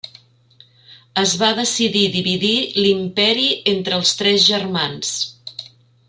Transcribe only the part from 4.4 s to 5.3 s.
germans.